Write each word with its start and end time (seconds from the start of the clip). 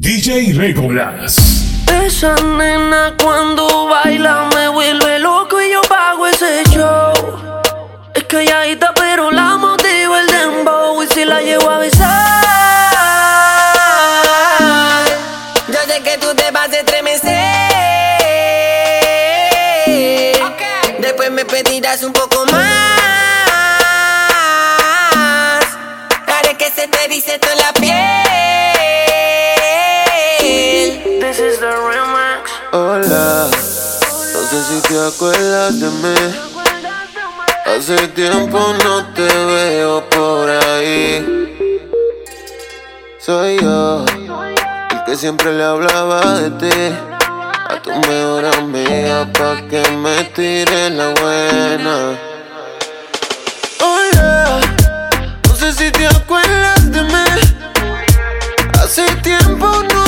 DJ 0.00 0.52
Recolas. 0.52 1.34
Esa 2.04 2.36
nena 2.36 3.16
cuando 3.20 3.88
baila 3.88 4.48
me 4.54 4.68
vuelve 4.68 5.18
loco 5.18 5.60
y 5.60 5.72
yo 5.72 5.80
pago 5.88 6.24
ese 6.28 6.62
show. 6.70 7.12
Es 8.14 8.22
calladita 8.22 8.94
pero 8.94 9.32
la 9.32 9.56
motivo 9.56 10.16
el 10.16 10.28
dembow 10.28 11.02
y 11.02 11.08
si 11.08 11.24
la 11.24 11.40
llevo 11.40 11.68
a 11.68 11.78
besar. 11.78 12.14
Yo 15.66 15.78
sé 15.92 16.00
que 16.04 16.16
tú 16.18 16.32
te 16.32 16.48
vas 16.52 16.72
a 16.72 16.76
estremecer. 16.78 17.34
Después 21.00 21.32
me 21.32 21.44
pedirás 21.44 22.04
un 22.04 22.12
poco 22.12 22.46
más. 22.52 22.62
Haré 26.24 26.56
que 26.56 26.70
se 26.70 26.86
te 26.86 27.08
dice 27.08 27.36
toda 27.40 27.57
no 34.58 34.64
sé 34.64 34.74
si 34.74 34.88
te 34.88 35.06
acuerdas 35.06 35.78
de 35.78 35.88
mí. 35.88 36.14
Hace 37.64 38.08
tiempo 38.08 38.58
no 38.84 39.06
te 39.14 39.22
veo 39.22 40.08
por 40.10 40.50
ahí. 40.50 41.24
Soy 43.20 43.60
yo, 43.60 44.04
el 44.90 45.04
que 45.06 45.16
siempre 45.16 45.52
le 45.54 45.62
hablaba 45.62 46.40
de 46.40 46.50
ti. 46.50 46.76
A 47.70 47.80
tu 47.82 47.90
mejor 47.90 48.46
amiga 48.46 49.28
pa' 49.32 49.62
que 49.68 49.82
me 49.92 50.24
tire 50.34 50.90
la 50.90 51.08
buena. 51.20 52.18
Hola, 53.80 54.60
no 55.46 55.54
sé 55.54 55.72
si 55.72 55.90
te 55.92 56.06
acuerdas 56.08 56.90
de 56.90 57.02
mí. 57.02 57.24
Hace 58.82 59.04
tiempo 59.22 59.66
no 59.94 60.07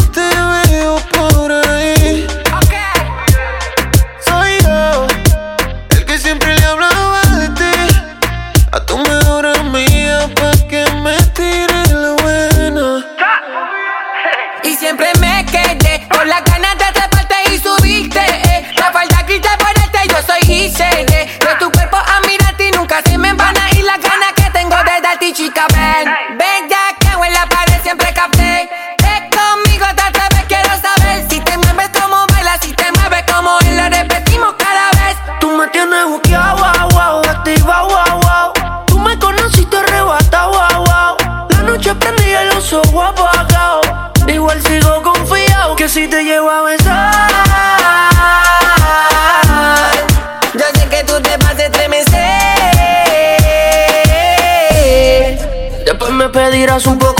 Ven, 25.32 26.68
ya 26.68 26.92
que 26.98 27.06
en 27.06 27.32
la 27.32 27.46
pared 27.46 27.80
siempre 27.84 28.12
capté. 28.12 28.68
Ven 29.00 29.30
conmigo 29.30 29.86
otra 29.88 30.10
vez, 30.10 30.44
quiero 30.48 30.70
saber 30.70 31.24
si 31.30 31.38
te 31.38 31.56
mueves 31.56 31.88
como 31.90 32.26
bailas, 32.32 32.58
si 32.60 32.72
te 32.72 32.90
mueves 32.98 33.22
como 33.32 33.56
él, 33.60 33.92
repetimos 33.92 34.56
cada 34.58 34.90
vez. 34.90 35.16
Tú 35.38 35.52
me 35.52 35.68
tienes 35.68 36.04
buqueado, 36.06 36.56
wow, 36.56 36.88
wow, 36.90 37.30
activa, 37.30 37.82
wow, 37.82 38.20
wow. 38.20 38.84
Tú 38.86 38.98
me 38.98 39.16
conociste 39.20 39.76
arrebatado, 39.76 40.50
wow, 40.50 40.84
wow. 40.84 41.48
La 41.50 41.58
noche 41.62 41.94
prendí 41.94 42.32
el 42.32 42.50
oso 42.50 42.82
guapo. 42.90 43.28
Igual 44.26 44.60
sigo 44.62 45.00
confiado 45.02 45.76
que 45.76 45.88
si 45.88 46.08
te 46.08 46.24
llevo 46.24 46.50
a 46.50 46.62
besar. 46.62 46.79
Pedirás 56.30 56.86
un 56.86 56.98
poco 56.98 57.19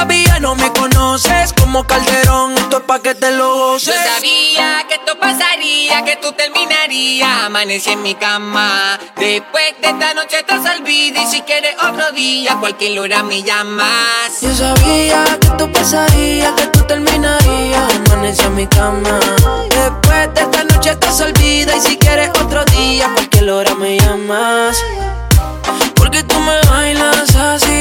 todavía 0.00 0.40
no 0.40 0.54
me 0.54 0.72
conoces 0.72 1.52
como 1.52 1.84
Calderón, 1.84 2.54
esto 2.56 2.78
es 2.78 2.82
pa' 2.84 3.00
que 3.00 3.14
te 3.14 3.32
lo 3.32 3.44
Yo 3.44 3.72
goces. 3.72 3.94
sabía 4.16 4.82
que 4.88 4.94
esto 4.94 5.18
pasaría, 5.18 6.02
que 6.06 6.16
tú 6.16 6.32
terminarías. 6.32 7.44
Amanecí 7.44 7.90
en 7.90 8.02
mi 8.02 8.14
cama. 8.14 8.98
Después 9.16 9.74
de 9.82 9.88
esta 9.88 10.14
noche 10.14 10.38
estás 10.38 10.64
olvida. 10.74 11.22
Y 11.22 11.26
si 11.26 11.42
quieres 11.42 11.76
otro 11.86 12.12
día, 12.12 12.56
cualquier 12.58 12.98
hora 12.98 13.22
me 13.22 13.42
llamas. 13.42 14.40
Yo 14.40 14.54
sabía 14.54 15.22
que 15.38 15.48
esto 15.48 15.70
pasaría, 15.70 16.54
que 16.54 16.66
tú 16.68 16.80
terminarías. 16.84 17.94
Amanecí 18.06 18.42
en 18.44 18.54
mi 18.54 18.66
cama. 18.68 19.20
Después 19.68 20.34
de 20.34 20.40
esta 20.40 20.64
noche 20.64 20.90
estás 20.92 21.20
olvida. 21.20 21.76
Y 21.76 21.80
si 21.82 21.98
quieres 21.98 22.30
otro 22.40 22.64
día, 22.64 23.10
cualquier 23.12 23.50
hora 23.50 23.74
me 23.74 23.98
llamas. 23.98 24.78
Porque 25.94 26.22
tú 26.24 26.38
me 26.40 26.58
bailas 26.70 27.36
así, 27.36 27.79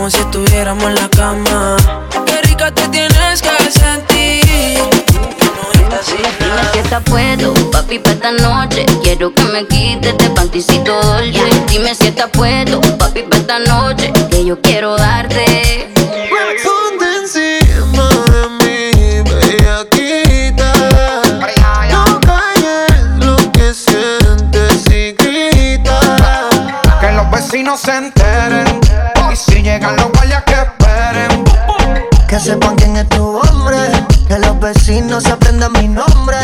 como 0.00 0.08
si 0.08 0.20
estuviéramos 0.20 0.84
en 0.84 0.94
la 0.94 1.10
cama. 1.10 1.76
Qué 2.24 2.40
rica 2.48 2.72
te 2.72 2.88
tienes 2.88 3.42
que 3.42 3.70
sentir. 3.70 4.78
No 4.78 5.98
Dime 6.38 6.62
si 6.72 6.78
estás 6.78 7.02
puedo, 7.04 7.52
papi, 7.70 7.98
pa' 7.98 8.12
esta 8.12 8.32
noche. 8.32 8.86
Quiero 9.02 9.34
que 9.34 9.42
me 9.42 9.66
quites 9.66 10.12
este 10.12 10.30
panticito 10.30 10.94
dolce. 11.02 11.42
Dime 11.68 11.94
si 11.94 12.06
estás 12.06 12.30
puedo, 12.30 12.80
papi, 12.96 13.24
pa' 13.24 13.36
esta 13.36 13.58
noche. 13.58 14.10
Que 14.30 14.42
yo 14.42 14.58
quiero 14.62 14.96
darte. 14.96 15.92
Ponte 16.64 17.04
encima 17.22 18.08
de 18.32 18.48
mí, 18.58 19.22
bellaquita. 19.30 20.72
No 21.90 22.20
calles 22.20 23.26
lo 23.26 23.36
que 23.52 23.74
sientes 23.74 24.86
y 24.90 25.12
grita. 25.12 26.48
Que 27.02 27.12
los 27.12 27.30
vecinos 27.30 27.80
se 27.80 27.98
enteren. 27.98 28.69
Si 29.60 29.64
llegan 29.64 29.94
los 29.96 30.10
guardias 30.12 30.42
que 30.44 30.54
esperen. 30.54 31.44
Que 32.26 32.40
sepan 32.40 32.76
quién 32.76 32.96
es 32.96 33.06
tu 33.10 33.38
hombre. 33.38 33.76
Que 34.26 34.38
los 34.38 34.58
vecinos 34.58 35.26
aprendan 35.26 35.72
mi 35.72 35.86
nombre. 35.86 36.38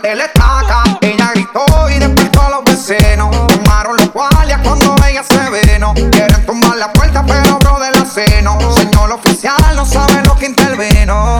La 0.00 0.24
estaca. 0.24 0.84
Ella 1.00 1.30
gritó 1.34 1.64
y 1.90 1.98
despertó 1.98 2.42
a 2.42 2.50
los 2.50 2.64
vecinos. 2.64 3.30
Tomaron 3.48 3.96
los 3.96 4.12
guardias 4.12 4.60
cuando 4.62 4.94
ella 5.06 5.22
se 5.22 5.50
veno. 5.50 5.92
Quieren 5.94 6.46
tumbar 6.46 6.76
la 6.76 6.92
puerta, 6.92 7.24
pero 7.26 7.58
bro 7.58 7.78
de 7.78 7.90
la 7.90 8.04
seno. 8.04 8.58
Señor 8.74 9.12
oficial, 9.12 9.56
no 9.76 9.84
sabe 9.84 10.22
lo 10.24 10.36
que 10.36 10.46
intervino. 10.46 11.38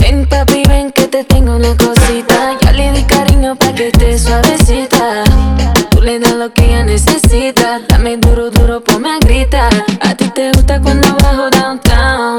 Ven 0.00 0.26
papi, 0.26 0.62
ven 0.66 0.92
que 0.92 1.08
te 1.08 1.24
tengo 1.24 1.56
una 1.56 1.76
cosita. 1.76 2.56
Ya 2.62 2.72
le 2.72 2.92
di 2.92 3.04
cariño 3.04 3.54
pa' 3.56 3.74
que 3.74 3.88
esté 3.88 4.18
suavecita. 4.18 5.24
Tú 5.90 6.00
le 6.00 6.18
das 6.18 6.32
lo 6.32 6.52
que 6.52 6.64
ella 6.64 6.84
necesita. 6.84 7.80
Dame 7.88 8.16
duro, 8.16 8.50
duro, 8.50 8.80
ponme 8.80 9.10
a 9.10 9.18
gritar. 9.18 9.70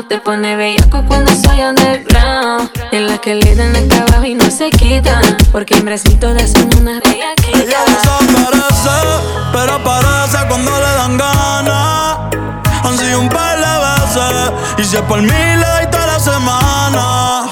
Te 0.09 0.17
pone 0.17 0.56
bellaco 0.56 1.03
cuando 1.07 1.31
soy 1.35 1.61
underground. 1.61 2.71
En 2.91 3.06
la 3.06 3.19
que 3.19 3.35
le 3.35 3.56
dan 3.56 3.75
acá 3.75 4.03
abajo 4.07 4.25
y 4.25 4.33
no 4.33 4.50
se 4.50 4.71
quitan. 4.71 5.21
Porque 5.51 5.75
en 5.75 5.85
Brasil 5.85 6.17
todas 6.19 6.51
son 6.51 6.67
unas 6.81 7.00
bellaquitas. 7.03 7.61
Ella 7.61 7.77
desaparece, 7.85 8.89
pero 9.53 9.73
aparece 9.73 10.38
cuando 10.47 10.71
le 10.71 10.94
dan 10.95 11.15
ganas. 11.15 12.17
Han 12.83 12.97
sido 12.97 13.19
un 13.19 13.29
par 13.29 13.59
de 13.59 13.65
veces, 13.85 14.51
y 14.79 14.83
si 14.83 14.95
es 14.95 15.01
por 15.03 15.21
mí 15.21 15.27
le 15.27 15.67
doy 15.77 15.91
toda 15.91 16.07
la 16.07 16.19
semana. 16.19 17.45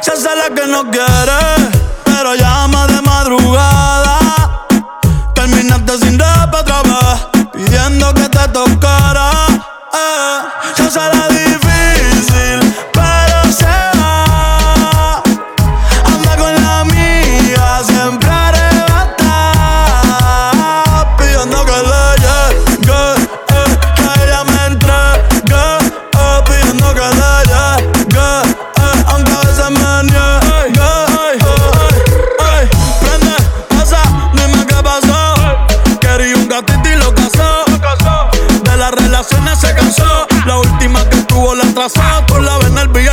Se 0.00 0.12
hace 0.12 0.34
la 0.34 0.54
que 0.54 0.66
no 0.66 0.90
quiere, 0.90 1.70
pero 2.04 2.34
llama 2.34 2.86
de 2.86 3.02
madrugada. 3.02 4.18
Terminaste 5.34 5.98
sin 5.98 6.18
rap 6.18 6.54
otra 6.54 6.82
vez, 6.84 7.44
pidiendo 7.52 8.14
que 8.14 8.30
te 8.30 8.48
tocara. 8.48 9.30
Eh, 9.92 10.40
se 10.74 10.84
hace 10.84 11.11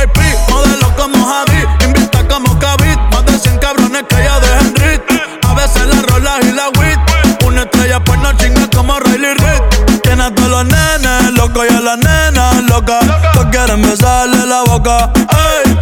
VIP. 0.00 0.18
Modelo 0.48 0.94
como 0.96 1.24
Javi. 1.26 1.84
Invita 1.84 2.26
como 2.28 2.58
Kavit. 2.58 2.98
Más 3.12 3.24
de 3.26 3.38
100 3.38 3.58
cabrones 3.58 4.04
que 4.08 4.20
ella 4.20 4.40
deja 4.40 4.60
en 4.60 4.74
rit. 4.76 5.02
A 5.46 5.54
veces 5.54 5.86
la 5.86 6.02
rola 6.02 6.38
y 6.42 6.52
la 6.52 6.68
wit. 6.78 6.98
Una 7.44 7.62
estrella 7.62 8.00
pues 8.00 8.18
no 8.20 8.32
chinga 8.32 8.68
como 8.74 8.98
Riley 9.00 9.34
Reid. 9.34 10.00
Tiene 10.02 10.24
a 10.24 10.34
todos 10.34 10.48
los 10.48 10.64
nenes 10.64 11.32
loco 11.34 11.64
y 11.64 11.68
a 11.74 11.80
las 11.80 11.98
nenas 11.98 12.62
loca. 12.64 13.00
Todos 13.32 13.46
quieren 13.50 13.82
besarle 13.82 14.46
la 14.46 14.62
boca. 14.62 15.10
Ey, 15.14 15.78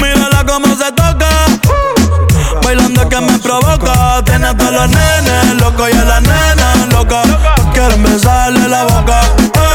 mírala 0.00 0.44
cómo 0.46 0.68
se 0.76 0.90
toca. 0.92 1.28
Bailando 2.62 3.08
que 3.08 3.20
me 3.20 3.38
provoca. 3.38 4.22
Tiene 4.24 4.48
a 4.48 4.56
todos 4.56 4.72
los 4.72 4.88
nenes 4.88 5.54
locos 5.60 5.90
y 5.92 5.96
a 5.96 6.04
las 6.04 6.22
nenas 6.22 6.88
locas. 6.92 7.26
Quieren 7.72 8.02
besarle 8.02 8.68
la 8.68 8.84
boca. 8.84 9.20
Ey, 9.54 9.67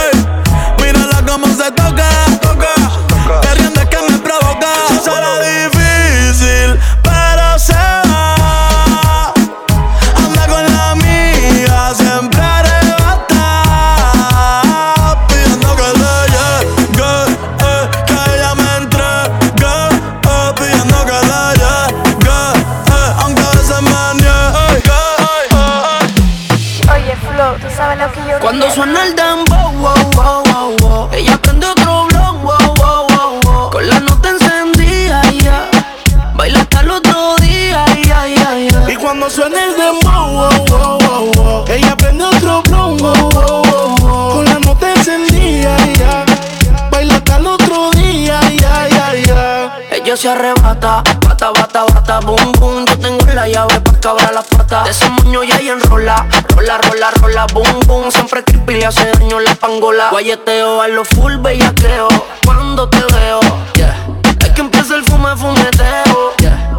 rola, 57.33 57.47
boom, 57.53 57.79
boom. 57.87 58.11
Siempre 58.11 58.43
creepy 58.43 58.75
le 58.75 58.85
hace 58.85 59.11
daño 59.11 59.39
la 59.39 59.55
pangola. 59.55 60.09
Guayeteo 60.11 60.81
a 60.81 60.87
lo 60.87 61.03
full 61.05 61.37
bellaqueo. 61.37 62.07
Cuando 62.45 62.87
te 62.89 62.99
veo, 63.13 63.39
yeah. 63.75 64.07
Es 64.39 64.49
que 64.49 64.61
empieza 64.61 64.95
el 64.95 65.03
fume, 65.05 65.35
fumeteo, 65.35 66.33
yeah. 66.39 66.71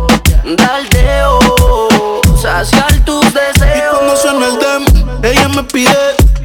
Daldeo, 0.57 1.39
saciar 2.41 2.93
tus 3.05 3.25
Y 3.27 3.31
deseos. 3.31 3.95
cuando 3.99 4.17
suena 4.17 4.47
el 4.47 4.59
dem, 4.59 5.07
ella 5.23 5.49
me 5.49 5.63
pide 5.65 5.97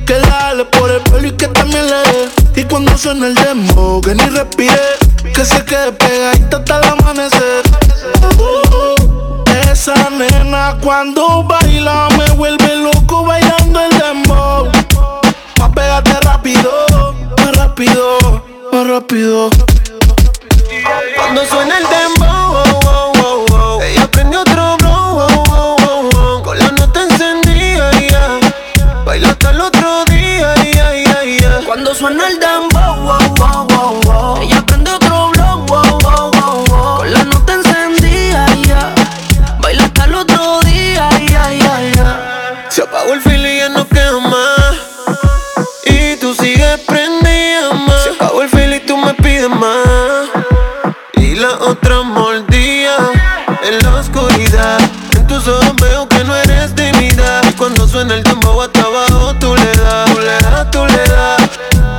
que 0.06 0.20
la 0.20 0.32
jale 0.32 0.66
por 0.66 0.90
el 0.90 1.02
pelo 1.02 1.28
y 1.28 1.32
que 1.32 1.48
también 1.48 1.86
le 1.88 1.98
dé. 2.12 2.30
Y 2.56 2.64
cuando 2.64 2.98
suena 2.98 3.28
el 3.28 3.36
demo, 3.36 4.02
que 4.02 4.16
ni 4.16 4.24
respire, 4.26 4.98
que 5.34 5.46
se 5.46 5.64
quede 5.66 5.92
pegadita 5.92 6.58
hasta 6.58 6.78
el 6.80 6.84
amanecer. 6.86 7.69
Cuando 10.78 11.44
baila 11.44 12.08
me 12.18 12.30
vuelve 12.36 12.76
loco 12.76 13.24
bailando 13.26 13.80
el 13.82 13.90
dembow. 13.98 14.68
Más 15.58 15.70
pégate 15.74 16.20
rápido, 16.22 16.72
más 17.38 17.56
rápido, 17.56 18.44
más 18.72 18.88
rápido. 18.88 19.50
Cuando 21.16 21.46
suena 21.46 21.78
el 21.78 21.86
dembow, 21.88 22.39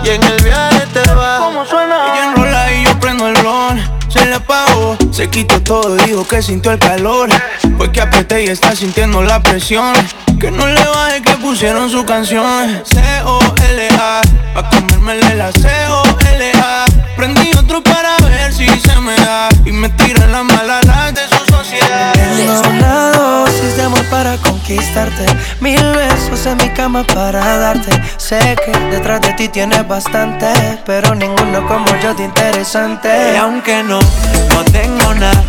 Y 0.04 0.08
en 0.08 0.22
el 0.22 0.42
viaje 0.42 0.86
te. 0.92 1.02
¿Cómo 1.38 1.64
suena? 1.66 2.12
Ella 2.12 2.30
enrola 2.30 2.72
y 2.72 2.84
yo 2.84 2.98
prendo 3.00 3.28
el 3.28 3.34
blon. 3.34 3.80
Se 4.08 4.26
le 4.26 4.34
apagó, 4.34 4.96
se 5.12 5.28
quitó 5.28 5.62
todo, 5.62 5.94
dijo 5.96 6.26
que 6.26 6.42
sintió 6.42 6.72
el 6.72 6.78
calor. 6.78 7.30
Fue 7.76 7.92
que 7.92 8.00
apreté 8.00 8.44
y 8.44 8.48
está 8.48 8.74
sintiendo 8.74 9.22
la 9.22 9.40
presión. 9.40 9.94
Que 10.40 10.50
no 10.50 10.66
le 10.66 10.84
baje 10.84 11.22
que 11.22 11.32
pusieron 11.36 11.90
su 11.90 12.04
canción. 12.04 12.82
C-O-L-A, 12.84 14.22
pa' 14.54 14.70
comérmele 14.70 15.34
la 15.36 15.52
C-O-L-A. 15.52 16.84
Prendí 17.16 17.50
otro 17.58 17.82
para 17.82 18.16
ver 18.26 18.52
si 18.52 18.66
se 18.66 19.00
me 19.00 19.14
da. 19.16 19.48
Y 19.64 19.72
me 19.72 19.88
tira 19.90 20.26
la 20.26 20.42
mala 20.42 20.80
la 20.86 21.12
de 21.12 21.22
su 21.28 21.52
sociedad. 21.52 22.12
Tengo 22.14 22.68
una 22.70 23.12
dosis 23.12 23.76
de 23.76 23.82
amor 23.82 24.04
para 24.06 24.36
conquistarte. 24.70 25.26
Mil 25.60 25.82
besos 25.94 26.46
en 26.46 26.56
mi 26.58 26.68
cama 26.70 27.02
para 27.02 27.58
darte. 27.58 27.90
Sé 28.16 28.56
que 28.64 28.72
detrás 28.90 29.20
de 29.20 29.32
ti 29.32 29.48
tienes 29.48 29.86
bastante 29.88 30.46
Pero 30.86 31.14
ninguno 31.14 31.66
como 31.66 31.86
yo 32.00 32.14
de 32.14 32.24
interesante. 32.24 33.32
Y 33.34 33.36
aunque 33.36 33.82
no, 33.82 33.98
no 33.98 34.64
tengo 34.70 35.14
nada, 35.14 35.42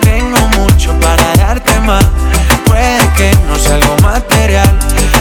tengo 0.00 0.38
mucho 0.58 0.92
para 1.00 1.32
darte 1.36 1.78
más. 1.80 2.04
Puede 2.66 2.98
que 3.16 3.30
no 3.48 3.56
sea 3.56 3.76
algo 3.76 3.96
material, 4.02 4.68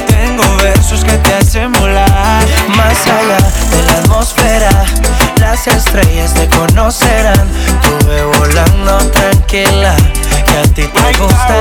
tengo 0.07 0.43
versos 0.57 1.03
que 1.03 1.17
te 1.17 1.33
hacen 1.35 1.71
volar. 1.73 2.43
Más 2.75 3.05
allá 3.05 3.37
de 3.71 3.83
la 3.83 3.93
atmósfera 3.99 4.69
Las 5.39 5.67
estrellas 5.67 6.33
te 6.33 6.47
conocerán. 6.49 7.47
Tuve 7.81 8.23
volando 8.23 8.97
tranquila 9.11 9.95
Que 10.45 10.57
a 10.57 10.63
ti 10.63 10.87
te 10.87 11.17
gusta 11.19 11.53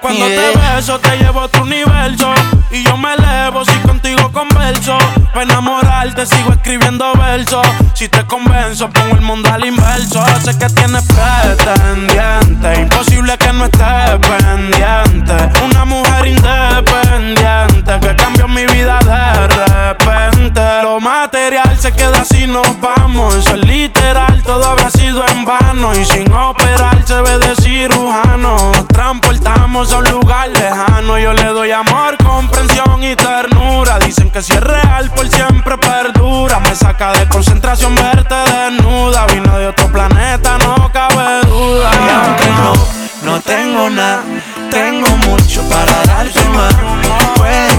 Cuando 0.00 0.26
te 0.26 0.52
beso 0.56 0.98
te 0.98 1.16
llevo 1.16 1.40
a 1.40 1.44
otro 1.44 1.62
universo 1.62 2.32
y 2.70 2.82
yo 2.82 2.96
me 2.96 3.14
elevo 3.14 3.64
si 3.64 3.76
contigo 3.78 4.30
converso. 4.32 4.98
Para 5.32 5.42
enamorarte 5.42 6.26
sigo 6.26 6.52
escribiendo 6.52 7.12
versos. 7.14 7.66
Si 7.94 8.08
te 8.08 8.24
convenzo 8.26 8.88
pongo 8.90 9.14
el 9.16 9.20
mundo 9.22 9.48
al 9.52 9.64
inverso. 9.64 10.24
Sé 10.44 10.56
que 10.58 10.66
tienes 10.66 11.04
pretendiente, 11.04 12.80
imposible 12.80 13.36
que 13.38 13.52
no 13.52 13.64
estés 13.66 14.18
pendiente. 14.20 15.60
Una 15.64 15.84
mujer 15.84 16.26
independiente 16.26 18.00
que 18.00 18.16
cambió 18.16 18.48
mi 18.48 18.66
vida 18.66 18.98
de 19.00 19.48
repente. 19.48 20.60
Lo 20.82 21.00
material 21.00 21.76
se 21.78 21.92
queda 21.92 22.24
si 22.24 22.46
nos 22.46 22.80
vamos. 22.80 23.34
Eso 23.34 23.54
es 23.54 23.66
literal, 23.66 24.42
todo 24.42 24.64
habrá 24.64 24.90
sido 24.90 25.26
en 25.28 25.44
vano 25.44 25.94
y 25.94 26.04
sin 26.04 26.32
operar 26.32 27.02
se 27.04 27.20
ve 27.22 27.38
de 27.38 27.54
cirujano. 27.56 28.72
Nos 28.72 28.88
transportamos 28.88 29.73
a 29.74 29.98
un 29.98 30.08
lugar 30.08 30.48
lejano. 30.50 31.18
Yo 31.18 31.32
le 31.32 31.46
doy 31.46 31.72
amor, 31.72 32.16
comprensión 32.24 33.02
y 33.02 33.16
ternura. 33.16 33.98
Dicen 33.98 34.30
que 34.30 34.40
si 34.40 34.52
es 34.52 34.60
real, 34.60 35.10
por 35.10 35.28
siempre 35.28 35.76
perdura. 35.78 36.60
Me 36.60 36.76
saca 36.76 37.12
de 37.12 37.28
concentración 37.28 37.92
verte 37.96 38.34
desnuda. 38.34 39.26
Vino 39.26 39.58
de 39.58 39.66
otro 39.66 39.88
planeta, 39.88 40.58
no 40.58 40.92
cabe 40.92 41.40
duda. 41.48 41.90
Y 41.92 42.08
aunque 42.08 42.46
no, 42.50 43.32
no 43.32 43.40
tengo 43.40 43.90
nada, 43.90 44.22
tengo 44.70 45.08
mucho 45.28 45.68
para 45.68 46.04
darte 46.04 46.48
más. 46.50 46.74
Puede 47.34 47.73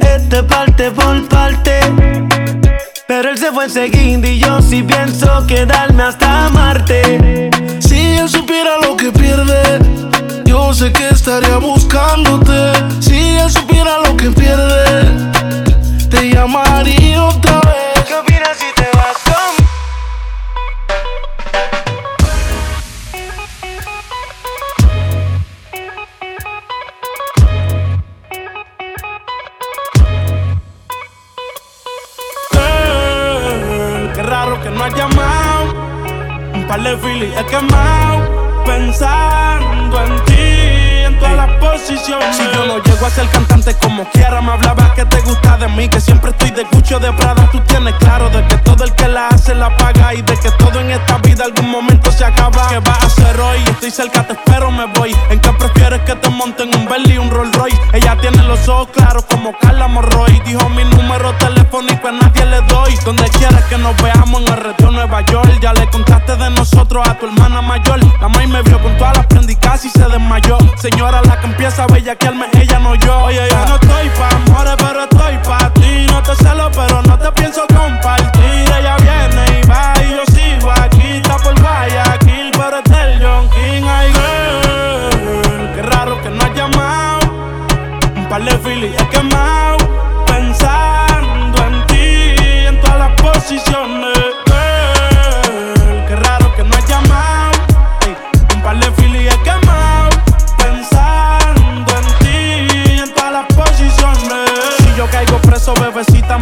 este 0.00 0.42
parte 0.42 0.90
por 0.90 1.26
parte. 1.28 1.80
Pero 3.06 3.30
él 3.30 3.38
se 3.38 3.52
fue 3.52 3.64
enseguida 3.64 4.28
y 4.28 4.38
yo 4.38 4.60
sí 4.62 4.82
pienso 4.82 5.46
quedarme 5.46 6.02
hasta 6.04 6.48
Marte. 6.50 7.50
Si 7.80 7.98
él 8.16 8.28
supiera 8.28 8.78
lo 8.82 8.96
que 8.96 9.12
pierde, 9.12 9.78
yo 10.44 10.72
sé 10.72 10.92
que 10.92 11.08
estaría 11.08 11.58
buscándote. 11.58 12.72
Si 13.00 13.16
él 13.16 13.50
supiera 13.50 13.98
lo 14.06 14.16
que 14.16 14.30
pierde, 14.30 15.30
te 16.10 16.30
llamaría 16.30 17.24
no 34.84 34.90
has 34.90 34.94
llamado. 34.94 36.54
Un 36.54 36.66
par 36.66 36.82
de 36.82 36.96
filis 36.98 37.34
he 37.36 37.44
quemado. 37.46 38.64
Pensando 38.64 40.00
en 40.04 40.24
ti, 40.24 40.53
Si 41.86 42.02
yo 42.06 42.64
no 42.66 42.82
llego 42.82 43.06
a 43.06 43.10
ser 43.10 43.28
cantante 43.28 43.74
como 43.74 44.04
quiera, 44.10 44.40
me 44.40 44.52
hablabas 44.52 44.92
que 44.92 45.04
te 45.04 45.20
gusta 45.20 45.56
de 45.58 45.68
mí. 45.68 45.88
Que 45.88 46.00
siempre 46.00 46.30
estoy 46.30 46.50
de 46.50 46.64
Gucci 46.64 46.94
o 46.94 47.00
de 47.00 47.12
Prada. 47.12 47.48
Tú 47.52 47.60
tienes 47.60 47.94
claro 47.96 48.30
de 48.30 48.44
que 48.46 48.56
todo 48.58 48.84
el 48.84 48.92
que 48.94 49.06
la 49.06 49.28
hace 49.28 49.54
la 49.54 49.76
paga. 49.76 50.14
Y 50.14 50.22
de 50.22 50.36
que 50.38 50.50
todo 50.52 50.80
en 50.80 50.90
esta 50.90 51.18
vida 51.18 51.44
algún 51.44 51.70
momento 51.70 52.10
se 52.10 52.24
acaba. 52.24 52.68
¿Qué 52.68 52.78
vas 52.78 53.02
a 53.02 53.06
hacer 53.06 53.40
hoy? 53.40 53.58
Estoy 53.66 53.90
cerca, 53.90 54.26
te 54.26 54.32
espero, 54.32 54.70
me 54.70 54.86
voy. 54.86 55.14
¿En 55.30 55.40
qué 55.40 55.52
prefieres 55.52 56.00
que 56.02 56.14
te 56.14 56.30
monten 56.30 56.74
un 56.74 56.86
Bentley 56.86 57.16
y 57.16 57.18
un 57.18 57.30
Rolls 57.30 57.54
Royce? 57.54 57.78
Ella 57.92 58.16
tiene 58.20 58.42
los 58.44 58.66
ojos 58.68 58.88
claros 58.92 59.24
como 59.26 59.52
Carla 59.58 59.86
Morroy. 59.86 60.40
Dijo 60.46 60.68
mi 60.70 60.84
número 60.84 61.32
telefónico 61.34 62.08
a 62.08 62.12
nadie 62.12 62.46
le 62.46 62.62
doy. 62.62 62.96
Donde 63.04 63.28
quieras 63.30 63.64
que 63.64 63.76
nos 63.78 63.94
veamos 64.02 64.40
en 64.40 64.48
el 64.48 64.56
retiro 64.56 64.90
Nueva 64.90 65.20
York. 65.22 65.58
Ya 65.60 65.72
le 65.74 65.88
contaste 65.90 66.36
de 66.36 66.50
nosotros 66.50 67.06
a 67.06 67.18
tu 67.18 67.26
hermana 67.26 67.60
mayor. 67.60 68.00
La 68.20 68.28
maíz 68.28 68.48
me 68.48 68.62
vio 68.62 68.80
con 68.80 68.96
todas 68.96 69.16
las 69.16 69.26
prendas 69.26 69.50
y 69.50 69.56
casi 69.56 69.90
se 69.90 70.04
desmayó. 70.08 70.58
Señora, 71.04 71.20
la 71.26 71.38
que 71.38 71.46
empieza 71.48 71.82
a 71.82 71.86
bellaquearme, 71.86 72.46
ella 72.58 72.78
no 72.78 72.94
yo. 72.94 73.24
Oye, 73.24 73.46
yo 73.50 73.66
no 73.66 73.74
estoy 73.74 74.08
pa' 74.18 74.36
amores, 74.36 74.74
pero 74.78 75.02
estoy 75.02 75.36
pa' 75.44 75.70
ti. 75.74 76.06
No 76.06 76.22
te 76.22 76.34
celo, 76.36 76.70
pero 76.70 77.02
no 77.02 77.18
te 77.18 77.30
pienso 77.32 77.66
compartir. 77.66 78.64
Ella 78.72 78.96
viene 78.96 79.43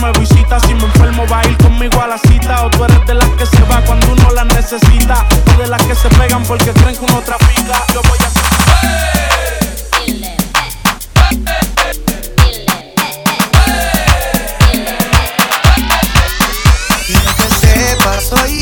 me 0.03 0.13
visita. 0.19 0.59
Si 0.61 0.75
me 0.75 0.85
enfermo, 0.85 1.25
va 1.31 1.41
a 1.41 1.47
ir 1.47 1.57
conmigo 1.59 2.01
a 2.01 2.09
la 2.09 2.19
cita. 2.19 2.67
O 2.67 2.71
tú 2.71 2.85
eres 2.85 3.07
de 3.07 3.15
las 3.15 3.29
que 3.31 3.47
se 3.47 3.63
va 3.63 3.81
cuando 3.83 4.13
uno 4.13 4.31
las 4.33 4.47
necesita. 4.47 5.27
O 5.55 5.63
de 5.63 5.69
las 5.69 5.83
que 5.83 5.95
se 5.95 6.09
pegan 6.11 6.43
porque 6.45 6.73
creen 6.73 6.97
que 6.97 7.05
uno 7.05 7.21
trafica. 7.21 7.83
Yo 7.95 8.03
voy 8.03 8.19
a. 8.19 8.31
¡Hey! 8.83 9.23
Soy 18.29 18.62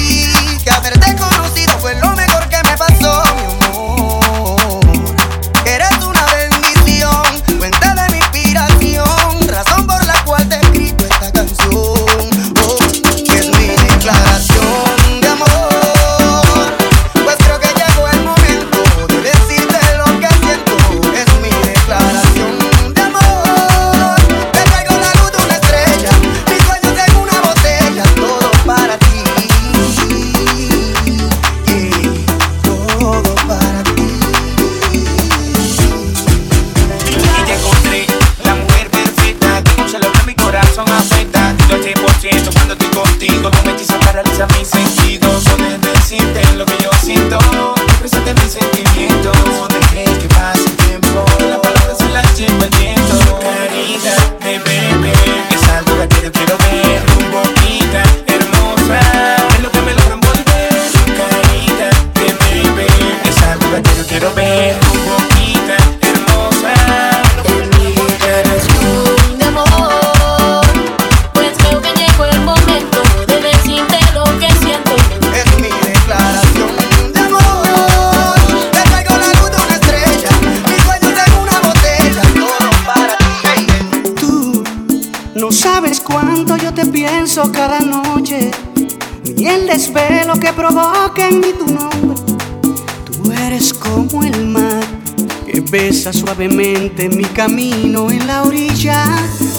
Besa 95.71 96.13
suavemente 96.13 97.09
mi 97.09 97.23
camino 97.23 98.11
en 98.11 98.27
la 98.27 98.43
orilla. 98.43 99.05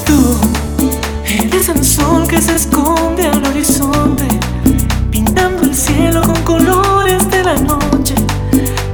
Tú 0.06 0.36
eres 1.26 1.70
el 1.70 1.86
sol 1.86 2.28
que 2.28 2.42
se 2.42 2.56
esconde 2.56 3.28
al 3.28 3.46
horizonte, 3.46 4.28
pintando 5.10 5.64
el 5.64 5.74
cielo 5.74 6.22
con 6.22 6.36
colores 6.44 7.30
de 7.32 7.44
la 7.44 7.56
noche. 7.56 8.16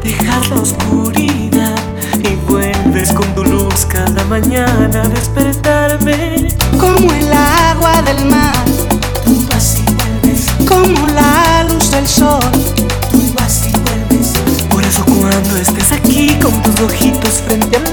Dejas 0.04 0.50
la 0.52 0.58
oscuridad 0.58 1.76
y 2.24 2.36
vuelves 2.48 3.12
con 3.14 3.34
tu 3.34 3.44
luz 3.44 3.88
cada 3.88 4.24
mañana. 4.26 5.02
frente 17.48 17.78
a. 17.78 17.87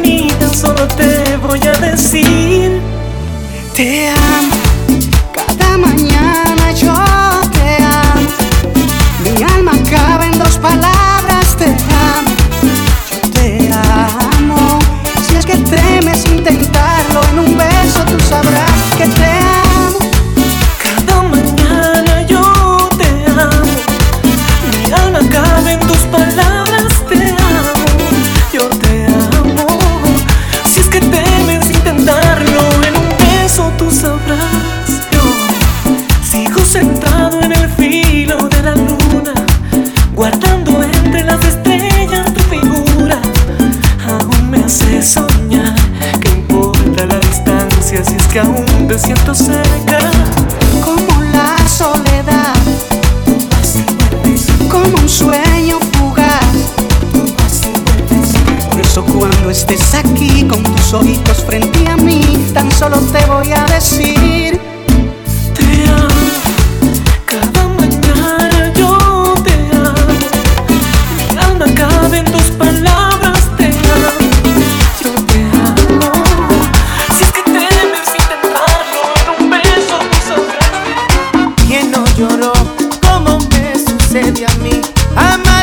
I'm 85.17 85.41
a 85.47 85.54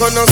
supe 0.00 0.29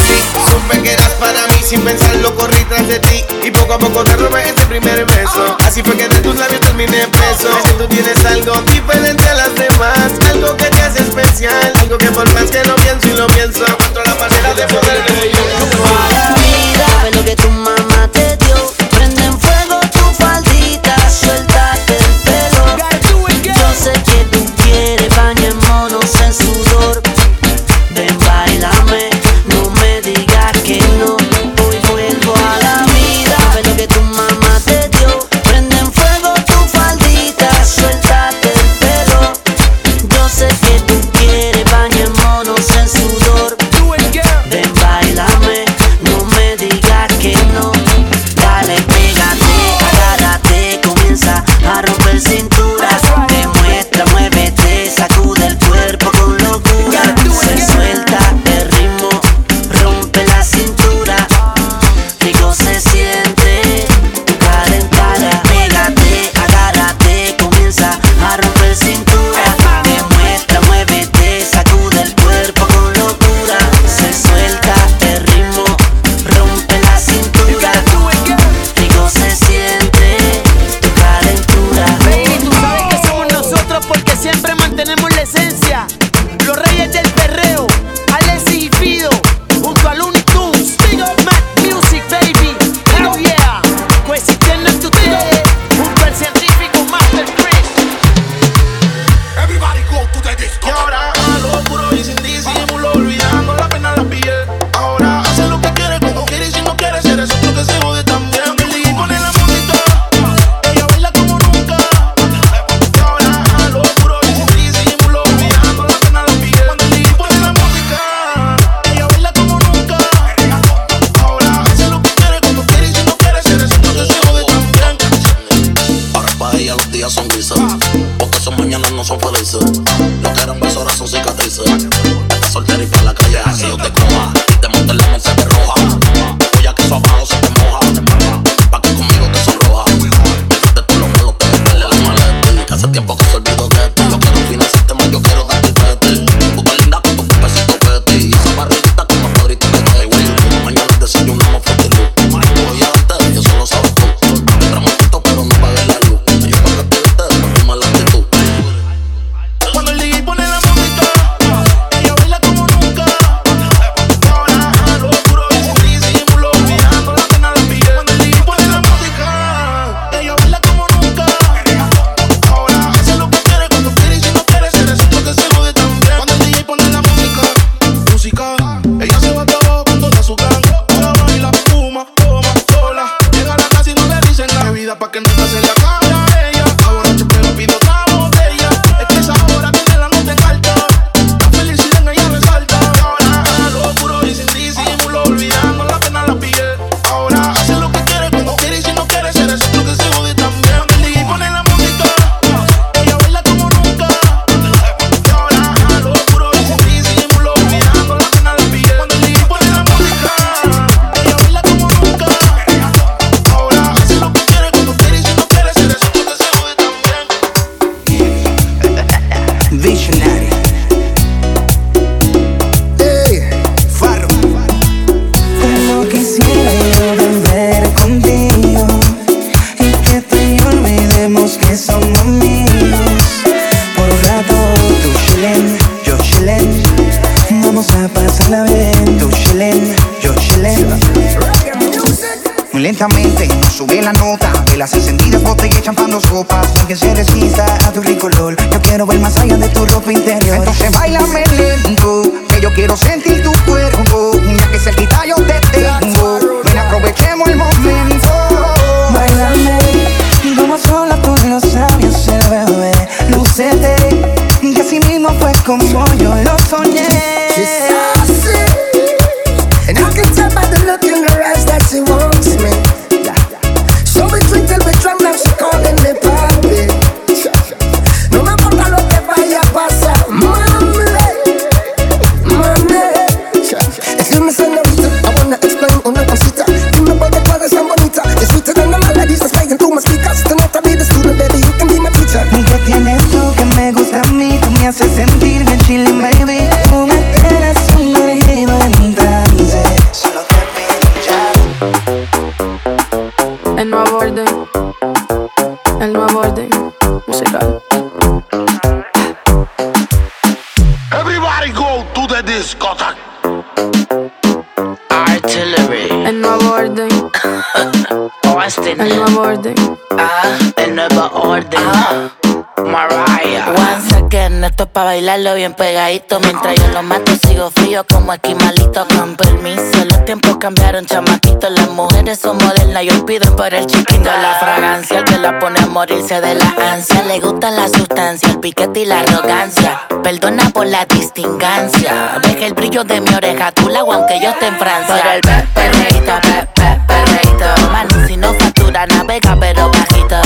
bien 325.69 325.75
pegadito. 325.75 326.41
Mientras 326.41 326.75
yo 326.77 326.89
lo 326.89 327.03
mato, 327.03 327.33
sigo 327.47 327.71
frío 327.71 328.05
como 328.07 328.33
esquimalito. 328.33 329.07
Con 329.17 329.37
permiso, 329.37 330.05
los 330.05 330.25
tiempos 330.25 330.57
cambiaron, 330.59 331.05
chamaquito. 331.07 331.69
Las 331.71 331.89
mujeres 331.91 332.39
son 332.41 332.57
modernas 332.59 333.03
y 333.03 333.11
hoy 333.11 333.23
piden 333.23 333.55
por 333.57 333.73
el 333.75 333.87
chiquito. 333.87 334.25
La 334.31 334.57
fragancia, 334.61 335.19
el 335.19 335.25
que 335.25 335.39
la 335.39 335.59
pone 335.59 335.79
a 335.81 335.87
morirse 335.87 336.41
de 336.41 336.55
la 336.55 336.73
ansia. 336.93 337.23
Le 337.25 337.41
gusta 337.41 337.71
la 337.71 337.89
sustancia, 337.89 338.49
el 338.49 338.61
piquete 338.61 339.01
y 339.01 339.07
la 339.07 339.21
arrogancia. 339.21 340.01
Perdona 340.23 340.71
por 340.71 340.87
la 340.87 341.05
distingancia. 341.07 342.39
Deja 342.43 342.67
el 342.67 342.75
brillo 342.75 343.05
de 343.05 343.21
mi 343.21 343.35
oreja, 343.35 343.73
tú 343.73 343.89
la 343.89 344.01
aunque 344.01 344.41
yo 344.41 344.51
esté 344.51 344.67
en 344.69 344.79
Francia. 344.79 345.17
Por 345.23 345.33
el 345.35 345.41
pe- 345.41 345.67
perreíto, 345.75 346.33
pe- 346.43 346.69
pe- 346.75 347.01
perreíto. 347.07 347.89
Mano, 347.93 348.27
si 348.27 348.37
no 348.37 348.55
factura, 348.55 349.07
navega, 349.07 349.57
pero 349.61 349.91
bajito. 349.91 350.37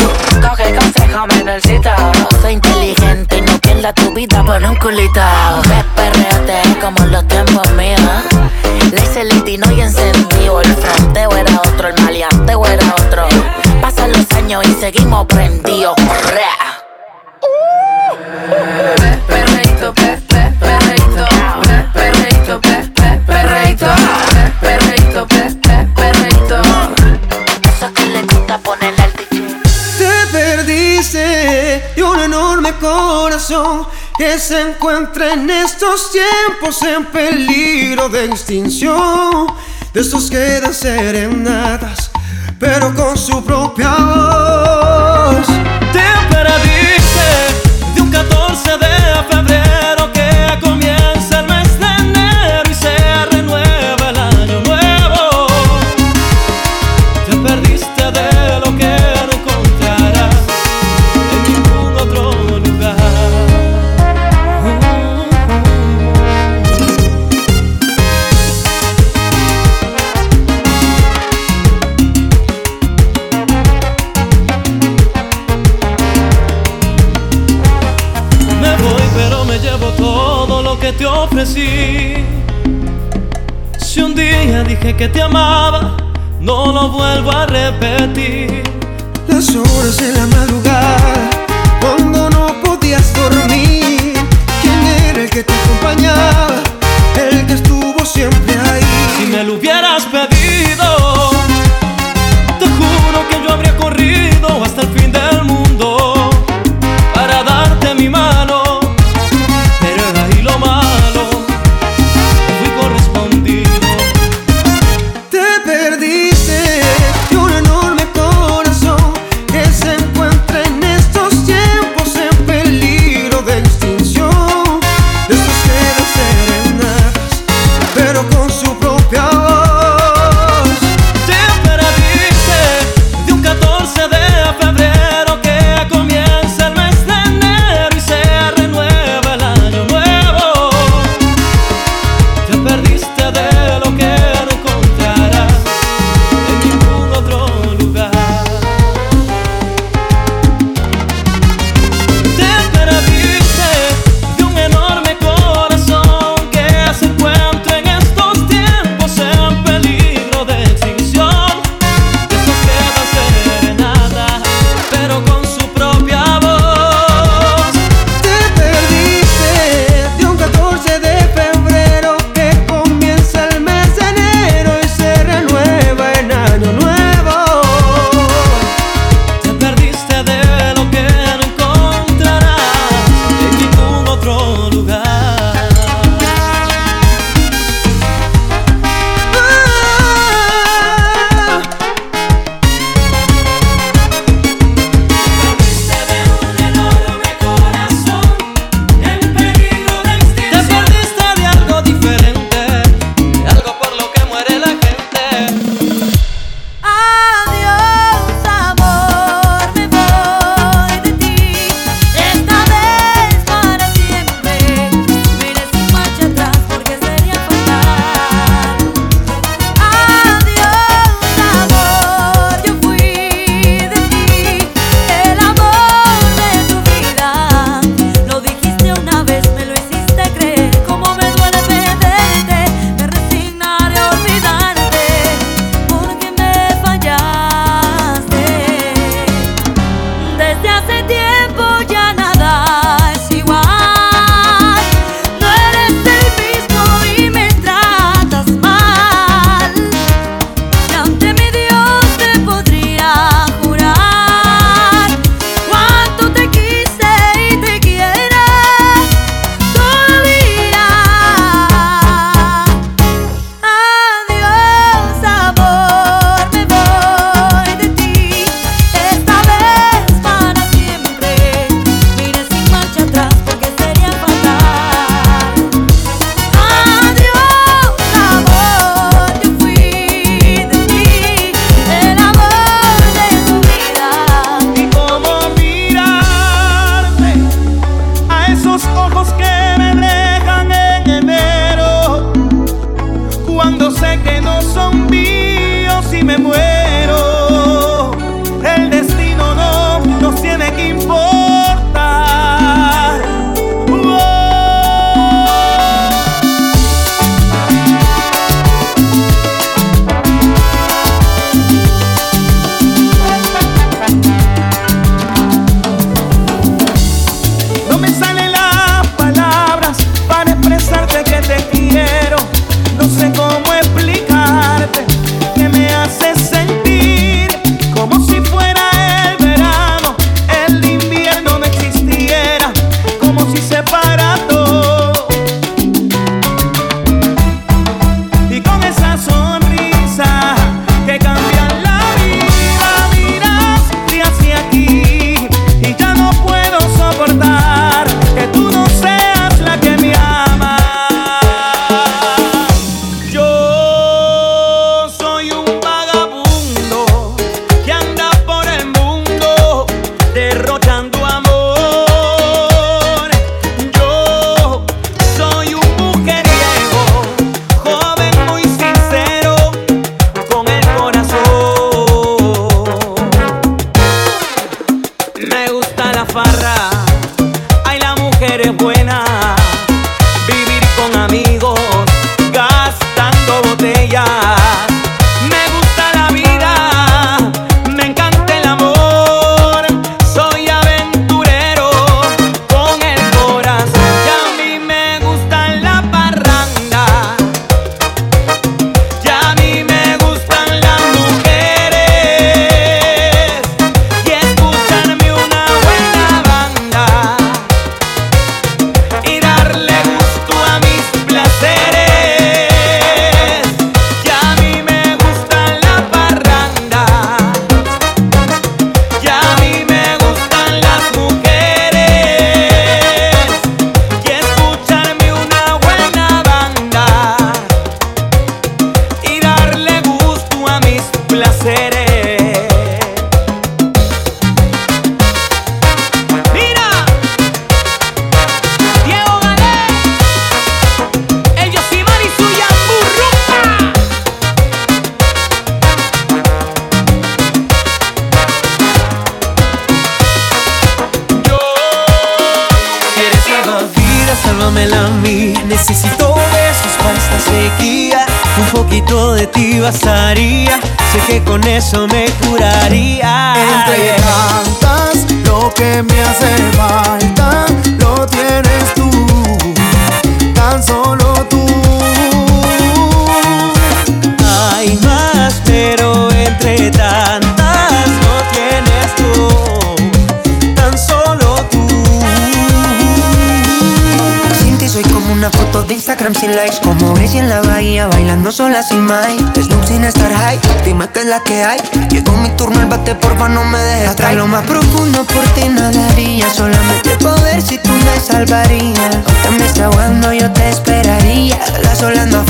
Coge 0.48 0.74
consejo, 0.74 1.26
menorcito. 1.28 1.90
Soy 2.40 2.54
inteligente 2.54 3.38
y 3.38 3.40
no 3.42 3.58
pierda 3.82 3.92
tu 3.94 4.14
vida 4.14 4.44
por 4.44 4.62
un 4.62 4.76
culito. 4.76 5.20
Ve, 5.68 5.84
perreate 5.96 6.78
como 6.80 7.04
los 7.06 7.26
tiempos 7.26 7.68
míos. 7.72 8.00
El 9.16 9.28
litino 9.28 9.70
y 9.72 9.80
encendido. 9.80 10.60
El 10.60 10.74
fronteo 10.76 11.30
era 11.30 11.60
otro, 11.60 11.88
el 11.88 12.02
maleanteo 12.02 12.66
era 12.66 12.94
otro. 12.94 13.26
Pasan 13.80 14.12
los 14.12 14.30
años 14.32 14.64
y 14.66 14.72
seguimos 14.74 15.26
prendidos. 15.26 15.96
Que 34.16 34.38
se 34.38 34.60
encuentra 34.60 35.32
en 35.32 35.48
estos 35.50 36.10
tiempos 36.12 36.82
en 36.82 37.04
peligro 37.06 38.08
de 38.08 38.26
extinción. 38.26 39.46
De 39.92 40.00
estos 40.00 40.30
quedan 40.30 40.72
serenatas, 40.72 42.10
pero 42.58 42.94
con 42.94 43.16
su 43.16 43.44
propia 43.44 43.90
voz. 43.90 45.46
Te 45.92 46.34
perdiste 46.34 47.94
de 47.94 48.00
un 48.00 48.10
14 48.10 48.70
de 48.78 49.24
febrero 49.30 49.71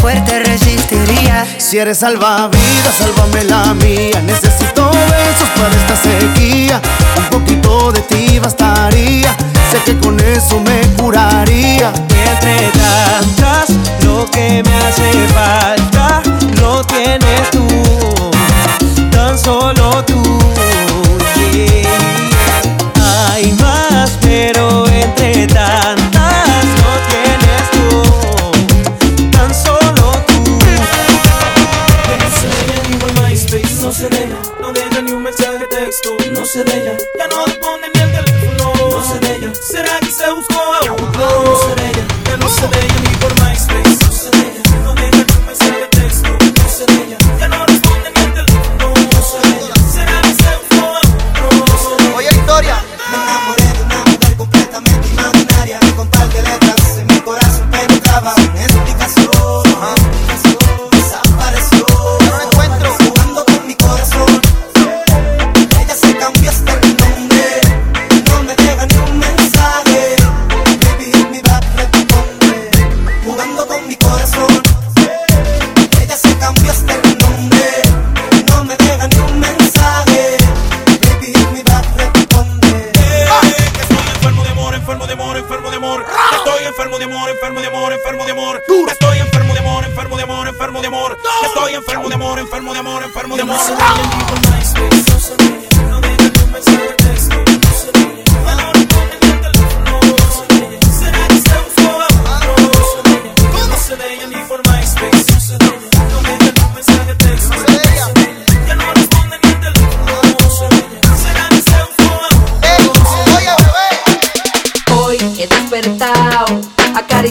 Fuertes 0.02 0.48
resistiría 0.48 1.46
Si 1.58 1.78
eres 1.78 1.98
salvavidas, 1.98 2.96
sálvame 2.98 3.44
la 3.44 3.72
mía. 3.72 4.20
Necesito 4.26 4.90
besos 4.90 5.48
para 5.54 5.74
esta 5.76 5.96
sequía. 5.96 6.82
Un 7.16 7.24
poquito 7.30 7.92
de 7.92 8.00
ti 8.00 8.40
bastaría. 8.40 9.32
Sé 9.70 9.78
que 9.84 9.96
con 9.98 10.18
eso 10.18 10.58
me 10.58 10.80
curaría. 11.00 11.92
Y 12.10 12.28
entre 12.28 12.72
tantas, 12.72 13.70
lo 14.02 14.28
que 14.28 14.64
me 14.64 14.74
hace 14.74 15.12
falta 15.28 16.20
lo 16.60 16.82
tienes 16.84 17.50
tú, 17.52 17.64
tan 19.12 19.38
solo 19.38 20.04
tú. 20.04 20.20
yeah. 21.52 21.86
Hay 23.30 23.52
más, 23.52 23.91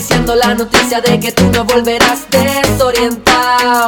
acariciando 0.02 0.34
la 0.36 0.56
noticia 0.56 1.00
de 1.00 1.20
que 1.20 1.32
tú 1.32 1.44
no 1.54 1.64
volverás 1.64 2.26
desorientado. 2.32 3.88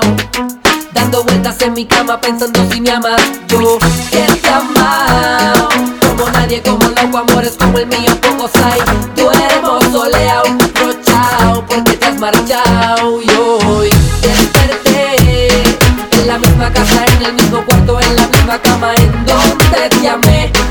Dando 0.93 1.23
vueltas 1.23 1.59
en 1.61 1.73
mi 1.73 1.85
cama 1.85 2.21
pensando 2.21 2.59
si 2.71 2.81
me 2.81 2.91
amas. 2.91 3.19
Yo 3.47 3.79
que 4.11 4.21
te 4.21 4.47
amado. 4.47 5.69
Como 6.01 6.29
nadie, 6.29 6.61
como 6.61 6.85
loco, 6.87 7.17
amores 7.17 7.55
como 7.57 7.79
el 7.79 7.87
mío, 7.87 8.15
pocos 8.21 8.51
hay. 8.63 8.79
Duermo 9.15 9.81
soleado, 9.91 10.43
rochao, 10.75 11.65
porque 11.65 11.93
te 11.93 12.05
has 12.05 12.19
marchado. 12.19 13.19
Y 13.19 13.29
hoy 13.31 13.89
desperté 14.21 15.63
en 16.11 16.27
la 16.27 16.37
misma 16.37 16.71
casa, 16.71 17.05
en 17.17 17.25
el 17.25 17.33
mismo 17.33 17.65
cuarto, 17.65 17.99
en 17.99 18.15
la 18.15 18.27
misma 18.27 18.61
cama, 18.61 18.93
en 18.95 19.25
donde 19.25 19.89
te 19.89 20.07
amé. 20.07 20.62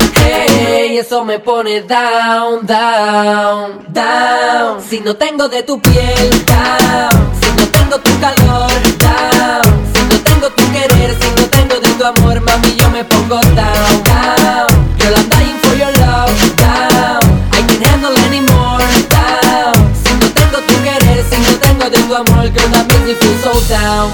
Hey, 0.93 0.99
eso 0.99 1.25
me 1.25 1.39
pone 1.39 1.81
down, 1.87 2.67
down, 2.67 3.83
down. 3.91 4.79
Si 4.79 4.99
no 4.99 5.15
tengo 5.15 5.49
de 5.49 5.63
tu 5.63 5.81
piel, 5.81 6.29
down. 6.45 7.09
Si 7.41 7.49
no 7.57 7.67
tengo 7.67 7.97
tu 7.97 8.11
calor, 8.19 8.69
down. 8.99 9.63
Si 9.91 10.03
no 10.03 10.17
tengo 10.23 10.49
tu 10.51 10.63
querer, 10.71 11.17
si 11.19 11.29
no 11.35 11.47
tengo 11.49 11.79
de 11.79 11.89
tu 11.97 12.05
amor, 12.05 12.39
mami, 12.41 12.75
yo 12.75 12.91
me 12.91 13.03
pongo 13.05 13.39
down, 13.55 14.03
down. 14.03 14.67
Girl, 14.99 15.15
I'm 15.17 15.29
dying 15.29 15.57
for 15.63 15.75
your 15.75 15.91
love, 16.03 16.55
down. 16.57 17.23
I 17.51 17.61
can't 17.67 17.83
handle 17.87 18.15
anymore, 18.27 18.85
down. 19.09 19.73
Si 20.03 20.13
no 20.13 20.27
tengo 20.37 20.59
tu 20.67 20.75
querer, 20.83 21.25
si 21.27 21.37
no 21.41 21.57
tengo 21.57 21.89
de 21.89 21.97
tu 22.03 22.13
amor, 22.13 22.45
girl, 22.53 22.69
that 22.69 22.85
makes 22.87 23.19
me 23.25 23.33
so 23.41 23.53
down. 23.67 24.11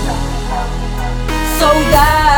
So 1.60 1.74
down. 1.92 2.29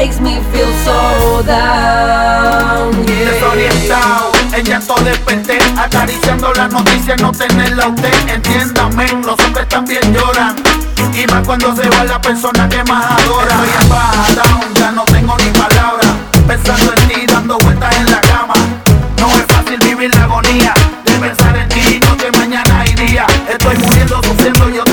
Makes 0.00 0.18
me 0.18 0.40
feel 0.50 0.72
so 0.86 1.42
down. 1.44 2.88
Yeah. 3.06 3.32
Desorientado, 3.32 4.32
en 4.54 4.64
llanto 4.64 4.94
desperté 5.04 5.58
Acariciando 5.76 6.52
la 6.54 6.68
noticia, 6.68 7.16
no 7.16 7.32
tenerla 7.32 7.88
usted 7.88 8.14
Entiéndame, 8.28 9.08
los 9.22 9.38
hombres 9.44 9.68
también 9.68 10.00
lloran 10.14 10.56
Y 11.12 11.26
más 11.26 11.46
cuando 11.46 11.76
se 11.76 11.86
va 11.90 12.04
la 12.04 12.18
persona 12.18 12.66
que 12.68 12.82
más 12.84 13.04
adora 13.20 13.56
Estoy 13.62 13.88
baja, 13.90 14.24
down, 14.36 14.74
ya 14.74 14.90
no 14.92 15.04
tengo 15.04 15.36
ni 15.36 15.50
palabras 15.50 16.12
Pensando 16.46 16.92
en 16.96 17.08
ti, 17.08 17.26
dando 17.26 17.58
vueltas 17.58 17.94
en 17.96 18.10
la 18.10 18.20
cama 18.22 18.54
No 19.18 19.28
es 19.28 19.46
fácil 19.48 19.78
vivir 19.80 20.14
la 20.14 20.24
agonía 20.24 20.72
De 21.04 21.12
pensar 21.12 21.56
en 21.56 21.68
ti, 21.68 22.00
no 22.00 22.16
que 22.16 22.30
mañana 22.38 22.84
día 23.06 23.26
Estoy 23.48 23.76
muriendo, 23.76 24.22
sufriendo, 24.22 24.70
yo 24.70 24.84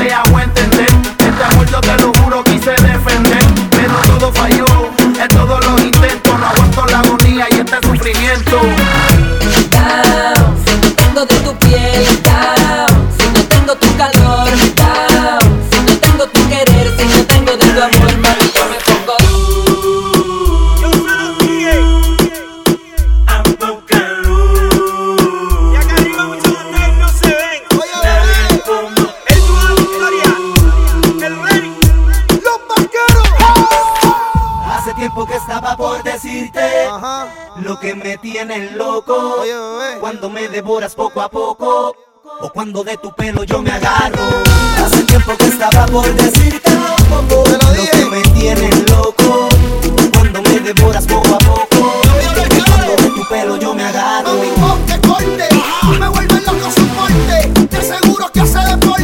lo 37.61 37.79
que 37.79 37.95
me 37.95 38.17
tiene 38.17 38.71
loco. 38.71 39.43
Cuando 39.99 40.29
me 40.29 40.47
devoras 40.47 40.95
poco 40.95 41.21
a 41.21 41.29
poco. 41.29 41.95
O 42.39 42.49
cuando 42.49 42.83
de 42.83 42.97
tu 42.97 43.13
pelo 43.15 43.43
yo 43.43 43.61
me 43.61 43.71
agarro. 43.71 44.23
Hace 44.83 45.03
tiempo 45.03 45.35
que 45.37 45.47
estaba 45.47 45.85
por 45.87 46.05
decirte 46.13 46.71
lo, 46.71 47.17
lo 47.19 47.91
que 47.91 48.05
me 48.05 48.21
tiene 48.39 48.69
loco. 48.89 49.49
Cuando 50.13 50.41
me 50.43 50.59
devoras 50.59 51.05
poco 51.07 51.35
a 51.35 51.39
poco. 51.39 51.77
O 51.79 52.65
cuando 52.67 52.95
de 53.01 53.09
tu 53.09 53.27
pelo 53.27 53.57
yo 53.57 53.73
me 53.73 53.83
agarro. 53.83 54.33
Mami, 54.33 54.49
ponte 54.59 55.07
corte, 55.07 55.49
me 55.99 56.07
vuelve 56.09 56.41
loco 56.41 56.71
su 56.75 56.85
porte. 56.89 57.67
Te 57.67 57.77
aseguro 57.77 58.29
que 58.31 58.41
hace 58.41 58.59
deporte. 58.59 58.96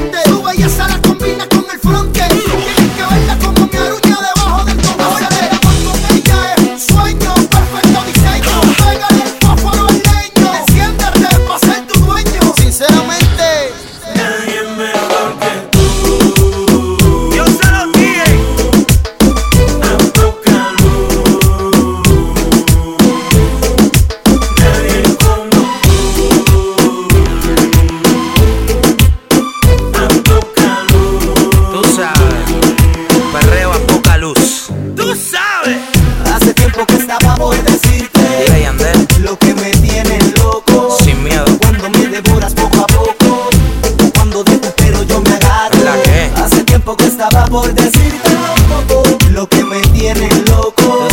por 47.54 47.72
decirte 47.72 48.32
un 48.32 48.84
poco 48.88 49.04
lo 49.30 49.48
que 49.48 49.64
me 49.64 49.80
tiene 49.94 50.28
loco. 50.48 51.08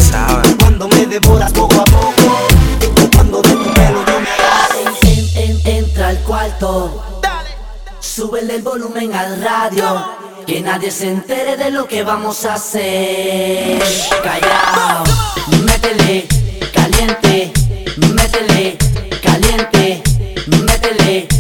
Cuando 0.59 0.89
me 0.89 1.05
devoras 1.05 1.53
poco 1.53 1.79
a 1.79 1.85
poco, 1.85 2.49
cuando 3.15 3.43
de 3.43 3.51
tu 3.51 3.75
pelo 3.75 4.03
yo 4.07 4.21
me 4.21 5.11
en, 5.11 5.29
en, 5.37 5.61
Entra 5.67 6.09
al 6.09 6.19
cuarto, 6.21 7.05
dale, 7.21 7.51
dale. 7.51 8.01
súbele 8.01 8.55
el 8.55 8.63
volumen 8.63 9.13
al 9.13 9.43
radio. 9.43 10.03
Que 10.47 10.63
nadie 10.63 10.91
se 10.91 11.11
entere 11.11 11.59
de 11.59 11.71
lo 11.71 11.87
que 11.87 12.03
vamos 12.05 12.47
a 12.47 12.55
hacer. 12.55 13.83
Callao, 14.25 15.05
métele, 15.67 16.27
caliente, 16.73 17.53
métele, 18.15 18.79
caliente, 19.23 20.03
métele. 20.47 21.40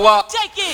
what? 0.00 0.28
Take 0.30 0.56
it. 0.56 0.69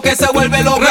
que 0.00 0.16
se 0.16 0.26
vuelve 0.32 0.62
loco. 0.62 0.87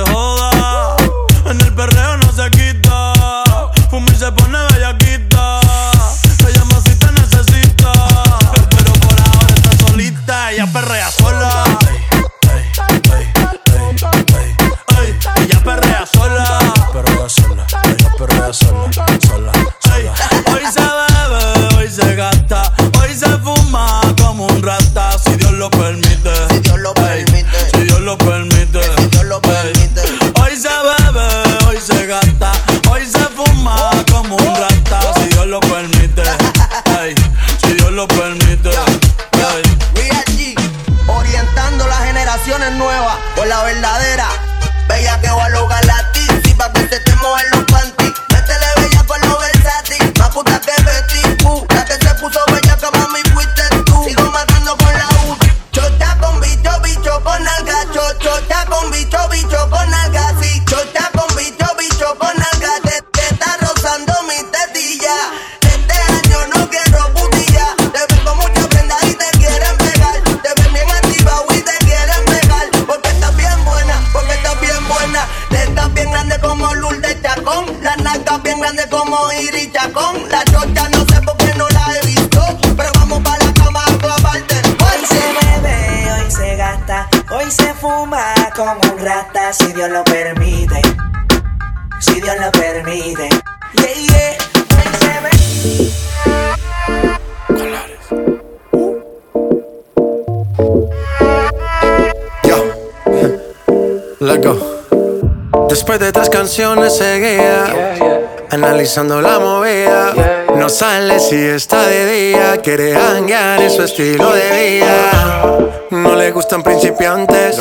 analizando 108.96 109.20
la 109.20 109.38
movida. 109.40 110.44
No 110.56 110.68
sale 110.68 111.18
si 111.18 111.36
está 111.36 111.86
de 111.86 112.30
día, 112.30 112.60
quiere 112.62 112.94
hanguear 112.94 113.60
en 113.60 113.70
su 113.70 113.82
estilo 113.82 114.32
de 114.32 114.50
vida. 114.50 115.58
No 115.90 116.14
le 116.14 116.30
gustan 116.30 116.62
principiantes, 116.62 117.58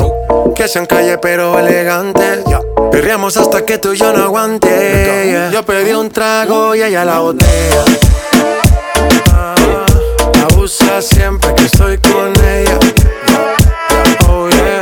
que 0.55 0.67
sean 0.67 0.85
calle 0.85 1.17
pero 1.17 1.57
elegantes. 1.57 2.43
Perreamos 2.91 3.37
hasta 3.37 3.65
que 3.65 3.79
tú 3.79 3.93
y 3.93 3.97
yo 3.97 4.13
no 4.13 4.23
aguante. 4.23 5.49
Yo 5.51 5.63
pedí 5.65 5.93
un 5.93 6.11
trago 6.11 6.75
y 6.75 6.83
ella 6.83 7.03
la 7.03 7.19
botella. 7.19 7.83
Ah, 9.31 9.55
Abusa 10.51 11.01
siempre 11.01 11.53
que 11.55 11.65
estoy 11.65 11.97
con 11.97 12.31
ella. 12.45 12.79
Oh 14.29 14.49
yeah. 14.49 14.81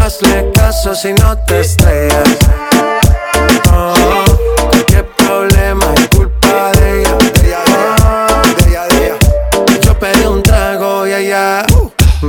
Hazle 0.00 0.50
caso 0.54 0.94
si 0.94 1.12
no 1.12 1.36
te 1.38 1.60
estrellas. 1.60 2.38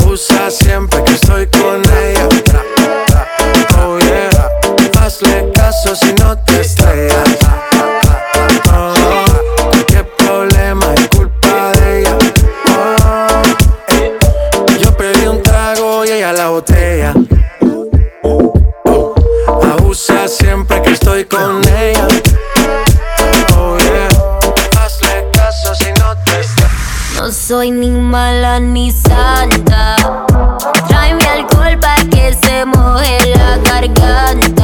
Abusa 0.00 0.50
siempre 0.50 1.04
que 1.04 1.12
estoy 1.12 1.46
con 1.46 1.80
ella. 2.02 2.28
Oh 3.78 3.96
yeah. 4.00 4.50
Hazle 5.00 5.52
caso 5.52 5.94
si 5.94 6.12
no 6.14 6.36
te 6.38 6.60
estrellas. 6.62 7.38
Oh, 8.72 9.24
qué 9.86 10.02
problema 10.18 10.92
es 10.94 11.08
culpa 11.08 11.70
de 11.78 12.00
ella. 12.00 12.18
Oh, 12.70 13.42
eh. 13.94 14.18
Yo 14.80 14.96
pedí 14.96 15.28
un 15.28 15.40
trago 15.42 16.04
y 16.04 16.10
ella 16.10 16.32
la 16.32 16.48
botella. 16.48 17.14
Abusa 19.46 20.26
siempre 20.26 20.82
que 20.82 20.92
estoy 20.92 21.24
con 21.24 21.62
ella. 21.68 22.03
Soy 27.46 27.70
ni 27.70 27.90
mala 27.90 28.58
ni 28.58 28.90
santa. 28.90 29.96
Tráeme 30.88 31.26
alcohol 31.36 31.76
pa' 31.78 32.00
que 32.10 32.32
se 32.32 32.64
moje 32.64 33.18
la 33.36 33.58
garganta. 33.58 34.63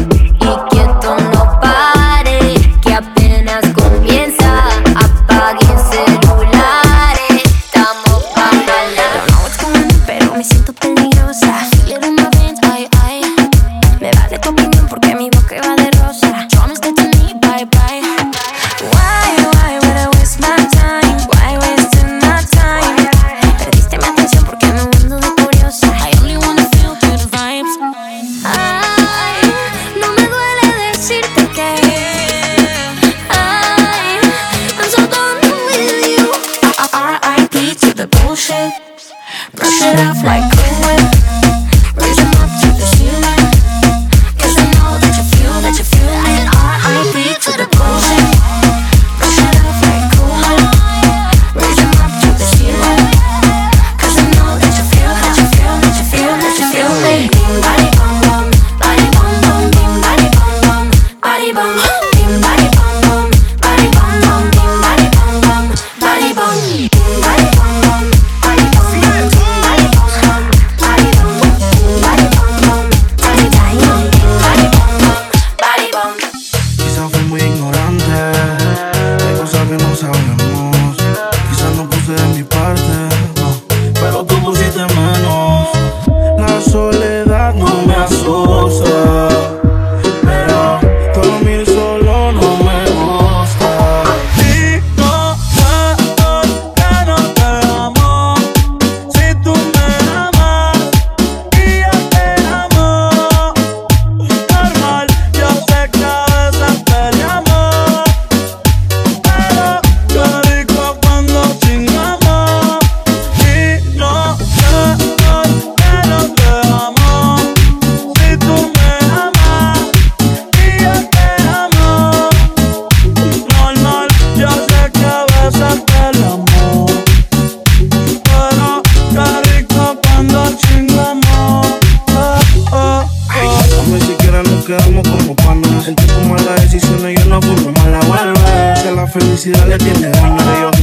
like 40.23 40.60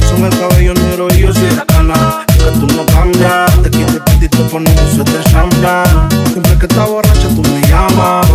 son 0.09 0.25
el 0.25 0.39
cabello 0.39 0.73
negro 0.73 1.07
y 1.13 1.19
yo 1.19 1.33
soy 1.33 1.51
la 1.55 1.65
cana. 1.65 2.25
Es 2.27 2.37
que 2.37 2.51
tú 2.59 2.67
no 2.75 2.85
cambias, 2.85 3.61
te 3.63 3.69
quieres 3.69 3.99
pedir, 4.05 4.29
te 4.29 4.43
pones 4.45 4.81
un 4.81 4.95
suéter 4.95 5.23
champán. 5.25 6.09
Siempre 6.31 6.57
que 6.57 6.65
estás 6.65 6.89
borracha 6.89 7.27
tú 7.35 7.41
me 7.41 7.61
llamas. 7.67 8.27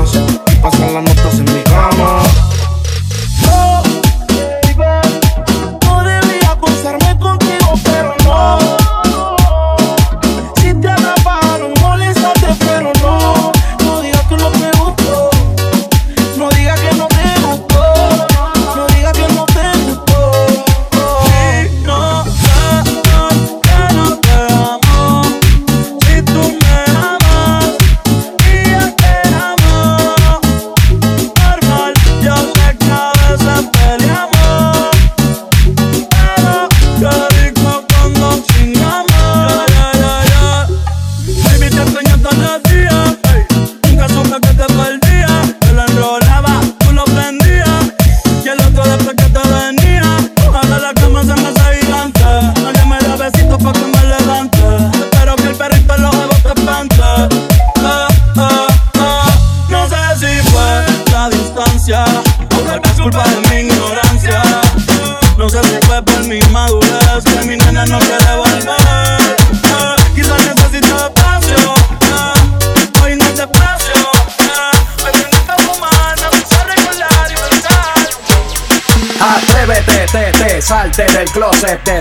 Pasan 0.62 0.94
las 0.94 1.04
notas 1.04 1.38
en 1.38 1.53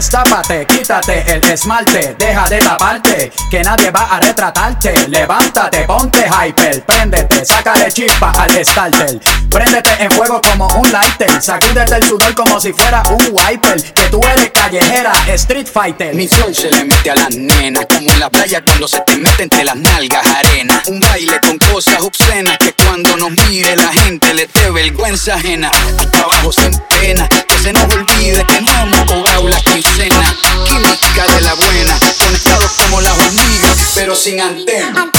destápate 0.04 0.73
Quítate 0.84 1.24
el 1.34 1.42
esmalte, 1.46 2.14
deja 2.20 2.46
de 2.50 2.58
taparte, 2.58 3.32
que 3.50 3.64
nadie 3.64 3.90
va 3.90 4.02
a 4.02 4.20
retratarte. 4.20 5.08
Levántate, 5.08 5.86
ponte 5.86 6.26
hyper, 6.28 6.84
préndete, 6.84 7.46
sácale 7.46 7.90
chispa 7.90 8.32
al 8.32 8.66
starter. 8.66 9.18
Préndete 9.50 9.92
en 10.04 10.12
fuego 10.12 10.42
como 10.42 10.68
un 10.76 10.92
lighter, 10.92 11.42
sacúdete 11.42 11.96
el 11.96 12.04
sudor 12.04 12.36
como 12.36 12.60
si 12.60 12.74
fuera 12.74 13.02
un 13.12 13.30
wiper. 13.32 13.82
Que 13.94 14.10
tú 14.10 14.20
eres 14.34 14.52
callejera, 14.52 15.14
street 15.36 15.68
fighter. 15.68 16.14
Mi 16.16 16.28
sol 16.28 16.54
se 16.54 16.70
le 16.70 16.84
mete 16.84 17.12
a 17.12 17.16
las 17.16 17.30
nenas, 17.30 17.86
como 17.86 18.12
en 18.12 18.20
la 18.20 18.30
playa 18.30 18.62
cuando 18.66 18.86
se 18.86 19.00
te 19.00 19.16
mete 19.16 19.44
entre 19.44 19.64
las 19.64 19.78
nalgas 19.78 20.28
arena. 20.28 20.84
Un 20.88 21.00
baile 21.00 21.40
con 21.40 21.58
cosas 21.60 22.02
obscenas 22.02 22.58
que 22.58 22.74
cuando 22.74 23.16
nos 23.16 23.32
mire 23.48 23.78
la 23.78 23.88
gente 23.88 24.34
le 24.34 24.48
dé 24.48 24.70
vergüenza 24.70 25.36
ajena. 25.36 25.72
Trabajo 26.12 26.52
sin 26.52 26.78
pena, 26.90 27.30
que 27.30 27.58
se 27.60 27.72
nos 27.72 27.84
olvide 27.84 28.46
que 28.46 28.60
no 28.60 28.72
hemos 28.82 29.00
cobrado 29.10 29.48
la 29.48 29.62
quincena 29.62 30.36
la 30.80 30.98
chica 31.00 31.26
de 31.28 31.42
la 31.42 31.54
buena. 31.54 32.00
Conectados 32.18 32.72
como 32.78 33.02
las 33.02 33.18
hormigas, 33.18 33.78
pero 33.96 34.16
sin 34.16 34.40
antena. 34.42 35.12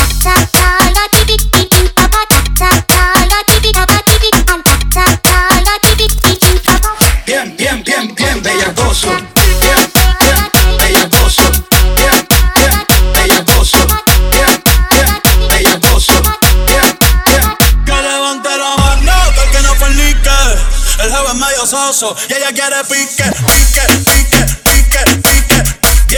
Bien, 7.26 7.56
bien, 7.56 7.82
bien, 7.82 8.14
bien, 8.14 8.42
bellacoso. 8.42 9.08
Bien, 9.08 9.90
bien, 10.20 10.78
bellacoso. 10.78 11.42
Bien, 11.96 12.28
bien, 12.56 13.12
bellacoso. 13.12 13.78
Bien, 14.30 14.62
bien, 14.90 15.48
bellacoso. 15.48 16.22
Bien, 16.66 16.98
bien. 17.26 17.56
Que 17.84 17.92
levante 17.92 18.48
la 18.56 18.76
mano, 18.76 19.12
que 19.50 19.60
no 19.62 19.74
fornique. 19.74 20.30
El 21.02 21.12
joven 21.12 21.38
medio 21.38 21.66
soso 21.66 22.16
y 22.28 22.32
ella 22.34 22.52
quiere 22.52 22.84
pique, 22.84 23.24
pique, 23.24 23.82
pique, 24.04 24.46
pique, 24.64 25.04
pique 25.22 25.43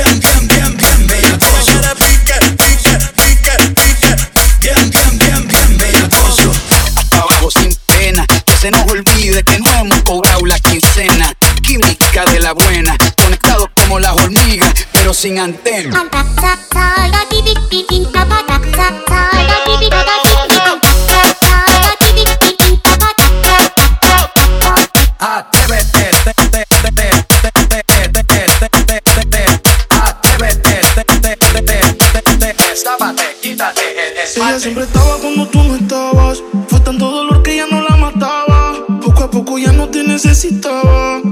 bien, 0.02 0.20
bien, 0.20 0.48
bien, 0.48 0.76
bien 0.76 1.38
bien, 4.60 5.18
bien, 5.18 5.48
bien, 5.48 5.78
bien. 5.78 6.10
Abajo 7.12 7.48
que 7.50 8.56
se 8.60 8.70
nos 8.70 8.90
olvide 8.90 9.42
que 9.42 9.58
no 9.58 9.70
hemos 9.70 10.02
cobrado 10.02 10.44
la 10.44 10.58
quincena. 10.58 11.32
Química 11.62 12.24
de 12.26 12.40
la 12.40 12.52
buena, 12.52 12.96
conectados 13.16 13.68
como 13.74 13.98
las 13.98 14.12
hormigas, 14.12 14.72
pero 14.92 15.14
sin 15.14 15.38
antena. 15.38 16.04
Ella 34.34 34.58
siempre 34.58 34.84
estaba 34.84 35.16
cuando 35.18 35.46
tú 35.46 35.62
no 35.62 35.76
estabas. 35.76 36.42
Fue 36.68 36.80
tanto 36.80 37.08
dolor 37.08 37.42
que 37.42 37.56
ya 37.56 37.66
no 37.66 37.80
la 37.80 37.96
mataba. 37.96 38.74
Poco 39.00 39.22
a 39.22 39.30
poco 39.30 39.58
ya 39.58 39.72
no 39.72 39.88
te 39.88 40.02
necesitaba. 40.02 41.22